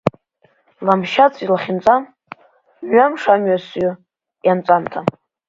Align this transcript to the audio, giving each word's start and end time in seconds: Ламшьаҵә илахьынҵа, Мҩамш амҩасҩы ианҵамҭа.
Ламшьаҵә 0.85 1.39
илахьынҵа, 1.45 1.95
Мҩамш 2.85 3.23
амҩасҩы 3.33 3.89
ианҵамҭа. 4.45 4.99